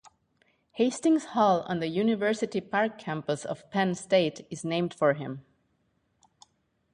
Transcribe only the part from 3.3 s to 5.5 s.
of Penn State is named for him.